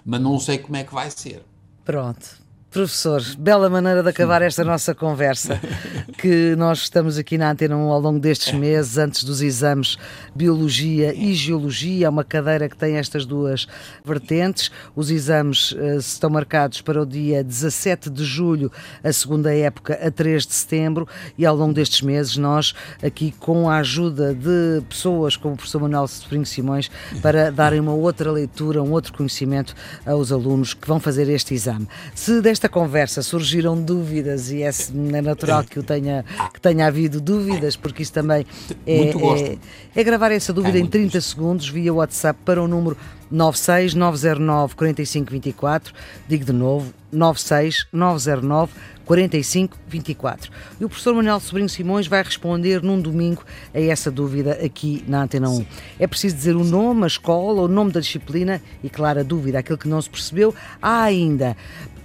Mas 0.04 0.20
não 0.20 0.38
sei 0.38 0.58
como 0.58 0.76
é 0.76 0.84
que 0.84 0.92
vai 0.92 1.10
ser. 1.10 1.42
Pronto. 1.82 2.43
Professor, 2.74 3.22
bela 3.38 3.70
maneira 3.70 4.02
de 4.02 4.08
acabar 4.08 4.42
esta 4.42 4.64
nossa 4.64 4.96
conversa, 4.96 5.60
que 6.18 6.56
nós 6.56 6.80
estamos 6.80 7.16
aqui 7.16 7.38
na 7.38 7.52
Antena 7.52 7.76
1 7.76 7.80
ao 7.88 8.00
longo 8.00 8.18
destes 8.18 8.52
meses, 8.52 8.98
antes 8.98 9.22
dos 9.22 9.40
exames 9.40 9.96
Biologia 10.34 11.14
e 11.14 11.34
Geologia, 11.34 12.06
é 12.06 12.08
uma 12.08 12.24
cadeira 12.24 12.68
que 12.68 12.76
tem 12.76 12.96
estas 12.96 13.24
duas 13.24 13.68
vertentes. 14.04 14.72
Os 14.96 15.08
exames 15.08 15.70
uh, 15.70 15.98
estão 15.98 16.28
marcados 16.28 16.80
para 16.80 17.00
o 17.00 17.06
dia 17.06 17.44
17 17.44 18.10
de 18.10 18.24
julho, 18.24 18.72
a 19.04 19.12
segunda 19.12 19.54
época, 19.54 19.94
a 20.04 20.10
3 20.10 20.44
de 20.44 20.54
setembro, 20.54 21.06
e 21.38 21.46
ao 21.46 21.54
longo 21.54 21.74
destes 21.74 22.02
meses 22.02 22.36
nós, 22.36 22.74
aqui 23.00 23.32
com 23.38 23.70
a 23.70 23.76
ajuda 23.76 24.34
de 24.34 24.82
pessoas 24.88 25.36
como 25.36 25.54
o 25.54 25.56
professor 25.56 25.80
Manuel 25.80 26.08
Sobrinho 26.08 26.44
Simões, 26.44 26.90
para 27.22 27.52
darem 27.52 27.78
uma 27.78 27.94
outra 27.94 28.32
leitura, 28.32 28.82
um 28.82 28.90
outro 28.90 29.12
conhecimento 29.12 29.76
aos 30.04 30.32
alunos 30.32 30.74
que 30.74 30.88
vão 30.88 30.98
fazer 30.98 31.28
este 31.28 31.54
exame. 31.54 31.86
Se 32.16 32.40
desta 32.40 32.63
desta 32.64 32.68
conversa 32.68 33.22
surgiram 33.22 33.80
dúvidas 33.80 34.50
e 34.50 34.62
é, 34.62 34.70
é 34.70 35.20
natural 35.20 35.64
que, 35.64 35.82
tenha, 35.82 36.24
que 36.52 36.60
tenha 36.60 36.86
havido 36.86 37.20
dúvidas, 37.20 37.76
porque 37.76 38.02
isso 38.02 38.12
também 38.12 38.46
é, 38.86 39.10
é, 39.10 39.58
é 39.94 40.04
gravar 40.04 40.32
essa 40.32 40.52
dúvida 40.52 40.78
é 40.78 40.80
em 40.80 40.86
30 40.86 41.18
gosto. 41.18 41.28
segundos 41.28 41.68
via 41.68 41.92
WhatsApp 41.92 42.38
para 42.44 42.62
o 42.62 42.68
número 42.68 42.96
96 43.30 43.94
909 43.94 44.74
4524. 44.76 45.92
Digo 46.26 46.44
de 46.44 46.52
novo, 46.52 46.94
96 47.12 47.86
909 47.92 48.72
4524. 49.04 50.50
E 50.80 50.84
o 50.84 50.88
professor 50.88 51.14
Manuel 51.14 51.40
Sobrinho 51.40 51.68
Simões 51.68 52.06
vai 52.06 52.22
responder 52.22 52.82
num 52.82 53.00
domingo 53.00 53.44
a 53.74 53.80
essa 53.80 54.10
dúvida 54.10 54.52
aqui 54.64 55.04
na 55.06 55.22
Antena 55.22 55.50
1. 55.50 55.56
Sim. 55.56 55.66
É 55.98 56.06
preciso 56.06 56.36
dizer 56.36 56.56
o 56.56 56.64
nome, 56.64 57.04
a 57.04 57.06
escola, 57.06 57.62
o 57.62 57.68
nome 57.68 57.92
da 57.92 58.00
disciplina 58.00 58.62
e, 58.82 58.88
claro, 58.88 59.20
a 59.20 59.22
dúvida, 59.22 59.58
aquilo 59.58 59.76
que 59.76 59.88
não 59.88 60.00
se 60.00 60.08
percebeu. 60.08 60.54
Há 60.80 61.02
ainda 61.02 61.56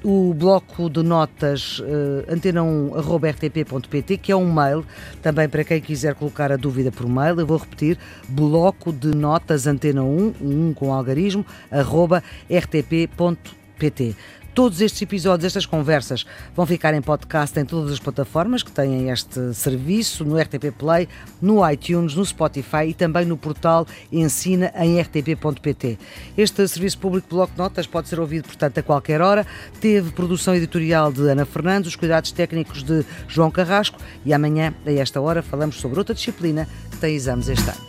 o 0.03 0.33
bloco 0.33 0.89
de 0.89 1.03
notas 1.03 1.79
uh, 1.79 2.25
antena1.rtp.pt, 2.33 4.17
que 4.17 4.31
é 4.31 4.35
um 4.35 4.51
mail, 4.51 4.85
também 5.21 5.49
para 5.49 5.63
quem 5.63 5.81
quiser 5.81 6.15
colocar 6.15 6.51
a 6.51 6.55
dúvida 6.55 6.91
por 6.91 7.07
mail, 7.07 7.39
eu 7.39 7.45
vou 7.45 7.57
repetir, 7.57 7.97
bloco 8.27 8.91
de 8.91 9.15
notas 9.15 9.65
antena1, 9.65 10.35
um 10.41 10.73
com 10.73 10.93
algarismo, 10.93 11.45
arroba 11.71 12.23
rtp.pt. 12.49 14.15
Todos 14.59 14.81
estes 14.81 15.01
episódios, 15.01 15.45
estas 15.45 15.65
conversas, 15.65 16.25
vão 16.53 16.65
ficar 16.65 16.93
em 16.93 17.01
podcast 17.01 17.57
em 17.57 17.63
todas 17.63 17.93
as 17.93 17.99
plataformas 17.99 18.61
que 18.61 18.69
têm 18.69 19.09
este 19.09 19.53
serviço, 19.53 20.25
no 20.25 20.37
RTP 20.37 20.73
Play, 20.77 21.07
no 21.41 21.65
iTunes, 21.71 22.13
no 22.13 22.25
Spotify 22.25 22.83
e 22.89 22.93
também 22.93 23.23
no 23.23 23.37
portal 23.37 23.87
Ensina 24.11 24.69
em 24.75 24.99
rtp.pt. 24.99 25.97
Este 26.37 26.67
serviço 26.67 26.97
público 26.97 27.29
Bloco 27.29 27.53
Notas 27.57 27.87
pode 27.87 28.09
ser 28.09 28.19
ouvido, 28.19 28.47
portanto, 28.47 28.79
a 28.79 28.83
qualquer 28.83 29.21
hora. 29.21 29.47
Teve 29.79 30.11
produção 30.11 30.53
editorial 30.53 31.09
de 31.09 31.21
Ana 31.29 31.45
Fernandes, 31.45 31.91
os 31.91 31.95
cuidados 31.95 32.33
técnicos 32.33 32.83
de 32.83 33.05
João 33.29 33.49
Carrasco 33.49 33.97
e 34.25 34.33
amanhã, 34.33 34.73
a 34.85 34.91
esta 34.91 35.21
hora, 35.21 35.41
falamos 35.41 35.77
sobre 35.77 35.99
outra 35.99 36.13
disciplina 36.13 36.67
que 36.91 36.97
tem 36.97 37.15
exames 37.15 37.47
este 37.47 37.69
ano. 37.69 37.88